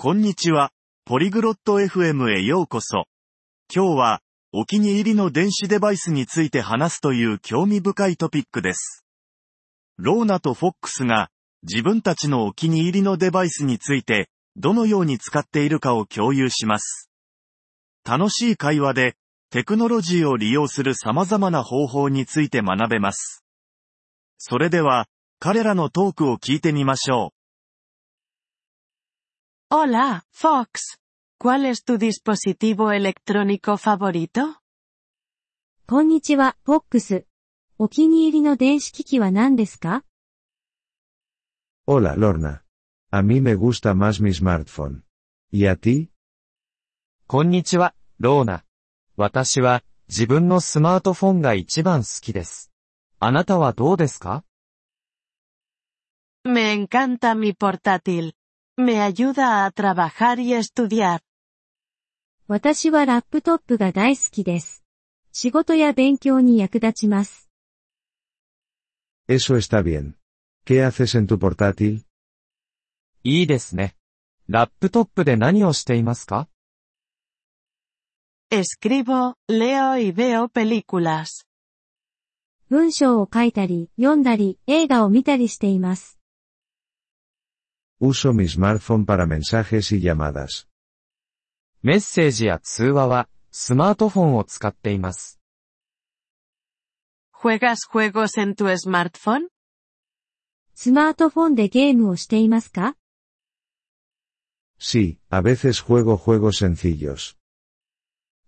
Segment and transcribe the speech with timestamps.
[0.00, 0.70] こんにちは、
[1.06, 3.06] ポリグロット FM へようこそ。
[3.74, 4.20] 今日は、
[4.52, 9.04] お気に入りの電子デバイスについて話すという興味深いトピックです。
[9.96, 11.30] ローナとフォックスが、
[11.64, 17.10] 自分たちのお気に入りのデバイスについて、どのように使っているかを共有します。
[18.08, 19.16] 楽しい会話で、
[19.50, 23.42] テクノロジーを利用する様々な方法について学べます。
[24.38, 25.08] それでは、
[25.40, 27.37] 彼らのトークを聞いてみましょう。
[29.70, 30.96] Hola, Fox.
[31.38, 34.56] ¿Cuál es tu dispositivo electrónico favorito?
[35.86, 37.26] こんにちは、フォックス。
[37.76, 40.04] お気に入りの電子機器は何ですか
[41.86, 42.62] Hola Lorna.
[43.10, 45.02] A mí me gusta más mi smartphone.
[45.52, 46.08] ¿Y a ti?
[47.26, 48.64] こんにちは、ローナ。
[49.18, 52.72] 私は、自分のスマートフォンが一番好きです。
[53.20, 54.44] あなたはどうですか
[56.44, 58.32] Me encanta mi portátil.
[58.80, 61.20] Me ayuda a trabajar y estudiar.
[62.46, 64.84] 私はラップトップが大好きです。
[65.32, 67.50] 仕事や勉強に役立ちます。
[69.28, 70.14] Eso está bien.
[70.64, 72.04] ¿Qué haces en tu portátil?
[73.24, 73.96] いいですね。
[74.48, 76.48] ラップトップで何をしていますか
[78.52, 81.44] Escribo, leo y veo películas.
[82.70, 86.17] 文章を書いたり、読んだり、映画を見たりしています。
[88.00, 90.68] Uso mi smartphone para mensajes y llamadas.
[91.82, 95.40] メッセージや通話は、スマートフォンを使っています。
[97.32, 99.48] ¿Juegas juegos en tu smartphone?
[100.74, 102.94] スマートフォンでゲームをしていますか
[104.78, 107.36] Sí, a veces juego juegos sencillos.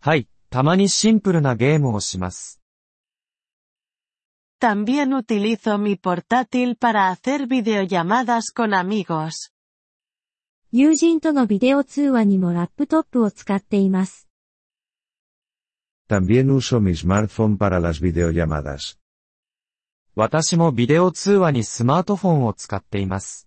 [0.00, 2.63] はい、たまにシンプルなゲームをします。
[4.64, 9.52] También utilizo mi portátil para hacer videollamadas con amigos.
[10.72, 14.26] 友人とのビデオ通話にもラップトップを使っています。
[16.08, 18.96] También uso mi smartphone para las videollamadas.
[20.14, 23.46] 私もビデオ通話にスマートフォンを使っています。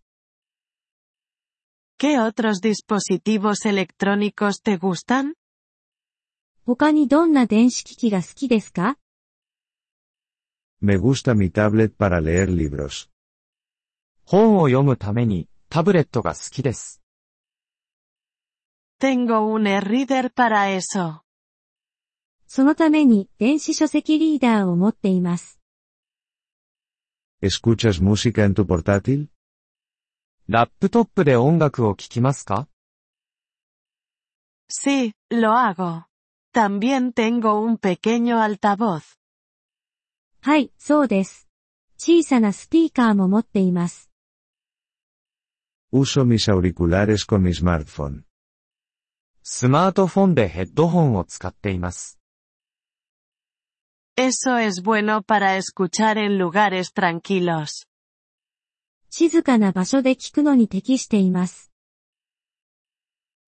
[1.97, 5.33] ¿Qué otros dispositivos electrónicos te gustan?
[6.63, 8.99] 他にどんな電子機器が好きですか
[10.80, 13.08] Me gusta mi tablet para leer libros.
[14.24, 17.02] 本を読むために、タブレットが好きです。
[19.00, 21.22] Tengo un e-reader para eso.
[22.46, 25.58] そのために電子書籍リーダーを持っています。
[27.42, 29.28] ¿Escuchas música en tu portátil?
[30.48, 32.68] ラップトップで音楽を聴きますか
[34.68, 36.06] Sí, lo hago.
[36.52, 39.18] También tengo un pequeño altavoz.
[40.47, 41.49] はい、そうです。
[41.97, 44.09] 小さなスピーカーも持っています。
[45.91, 48.21] Uso mis auriculares con mi smartphone.
[49.43, 52.17] スマートフォンでヘッドホンを使っています。
[54.15, 57.85] Eso es bueno para escuchar en lugares tranquilos.
[59.09, 61.73] 静かな場所で聞くのに適しています。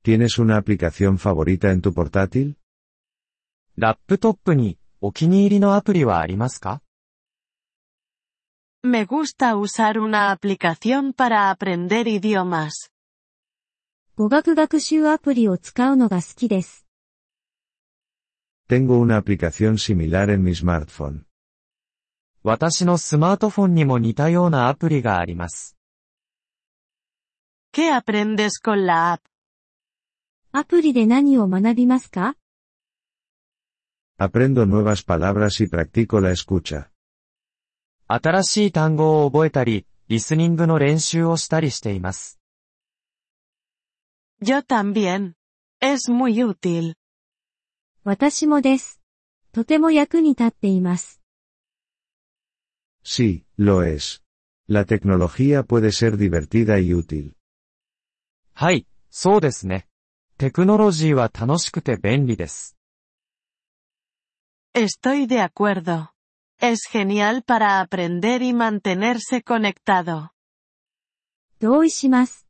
[0.04, 2.56] ¿Tienes una aplicación favorita en tu portátil?
[3.78, 6.82] ラップトップにお気に入りのアプリはありますか
[8.83, 12.91] Me gusta usar una aplicación para aprender idiomas.
[14.17, 16.87] 語学学習アプリを使うのが好きです。
[18.69, 21.25] Tengo una aplicación similar en mi smartphone.
[22.43, 25.77] 私のスマートフォンにも似たようなアプリがあります。
[27.73, 29.21] ¿Qué aprendes con la app?
[30.53, 32.37] アプリで何を学びますか
[34.17, 36.93] Aprendo nuevas palabras y practico la escucha.
[38.12, 42.40] 新しい単語を覚えたり、リスニングの練習をしたりしています。
[44.42, 45.34] Yo también.
[45.80, 46.96] Es muy útil.
[48.04, 49.00] 私もです。
[49.52, 51.22] とても役に立っています。
[53.04, 54.24] Sí, lo es.
[54.68, 57.34] La tecnología puede ser divertida y útil.
[58.56, 59.88] はい、そうですね。
[60.40, 62.76] テクノロジーは楽しくて便利です。
[64.74, 66.10] Estoy de acuerdo.
[66.61, 70.31] Es genial para aprender y mantenerse conectado.
[71.61, 72.47] 同意します。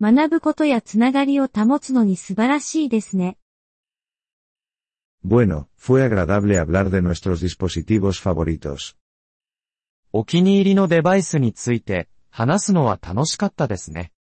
[0.00, 3.38] 学ぶことやつながりを保つのに素晴らしいですね。
[5.24, 8.96] Bueno, fue agradable hablar de nuestros dispositivos favoritos.
[10.12, 14.12] お気に入りのデバイスについて話すのは楽しかったですね。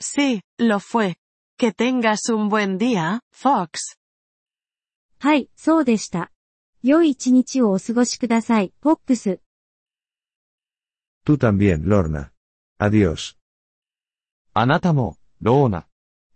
[0.00, 1.16] Sí, lo fue.
[1.58, 3.98] Que tengas un buen día, Fox.
[5.18, 6.30] はい、そうでした。
[6.82, 9.40] 良い一日をお過ごしください、フォックス。
[11.24, 12.30] Tú también, Lorna.
[12.78, 13.36] Adiós.
[14.54, 15.86] あなたも、 ローナ。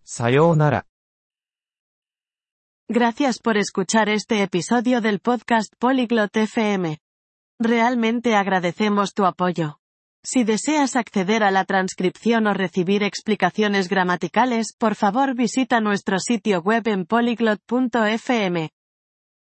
[0.04, 0.86] さようなら。
[2.88, 6.98] Gracias por escuchar este episodio del podcast Polyglot FM.
[7.60, 9.78] Realmente agradecemos tu apoyo.
[10.24, 16.60] Si deseas acceder a la transcripción o recibir explicaciones gramaticales, por favor visita nuestro sitio
[16.62, 18.70] web en polyglot.fm.